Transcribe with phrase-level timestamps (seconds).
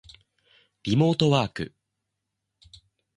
[0.81, 1.75] リモートワーク